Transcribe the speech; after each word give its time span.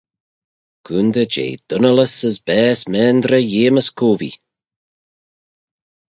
Coontey 0.85 1.29
jeh 1.33 1.59
dunnallys 1.67 2.17
as 2.29 2.37
baase 2.47 2.83
maynrey 2.91 3.45
Yamys 3.53 3.89
Covey. 3.97 4.31